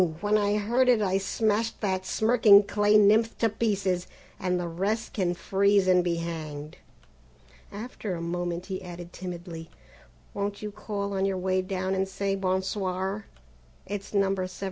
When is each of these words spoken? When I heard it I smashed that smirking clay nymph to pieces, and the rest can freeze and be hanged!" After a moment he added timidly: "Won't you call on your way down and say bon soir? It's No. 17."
When 0.19 0.35
I 0.35 0.57
heard 0.57 0.89
it 0.89 0.99
I 0.99 1.19
smashed 1.19 1.79
that 1.81 2.07
smirking 2.07 2.63
clay 2.63 2.97
nymph 2.97 3.37
to 3.37 3.49
pieces, 3.49 4.07
and 4.39 4.59
the 4.59 4.67
rest 4.67 5.13
can 5.13 5.35
freeze 5.35 5.87
and 5.87 6.03
be 6.03 6.15
hanged!" 6.15 6.77
After 7.71 8.15
a 8.15 8.19
moment 8.19 8.65
he 8.65 8.81
added 8.81 9.13
timidly: 9.13 9.69
"Won't 10.33 10.63
you 10.63 10.71
call 10.71 11.13
on 11.13 11.25
your 11.25 11.37
way 11.37 11.61
down 11.61 11.93
and 11.93 12.07
say 12.09 12.33
bon 12.33 12.63
soir? 12.63 13.27
It's 13.85 14.11
No. 14.11 14.33
17." 14.33 14.47